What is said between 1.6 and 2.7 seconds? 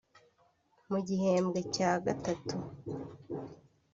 cya gatatu